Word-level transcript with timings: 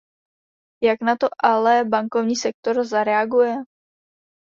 Jak 0.83 1.01
na 1.01 1.15
to 1.17 1.27
ale 1.43 1.85
bankovní 1.85 2.35
sektor 2.35 2.83
zareaguje? 2.83 3.55